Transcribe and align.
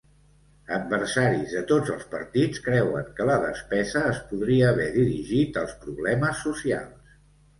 Adversaris 0.77 1.51
de 1.57 1.59
tots 1.71 1.91
els 1.95 2.05
partits 2.13 2.63
creuen 2.69 3.11
que 3.19 3.27
la 3.31 3.35
despesa 3.43 4.01
es 4.13 4.21
podria 4.31 4.69
haver 4.71 4.89
dirigit 4.97 5.59
als 5.65 5.75
problemes 5.83 6.41
socials. 6.49 7.15